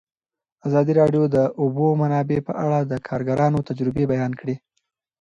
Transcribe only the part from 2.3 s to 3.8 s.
په اړه د کارګرانو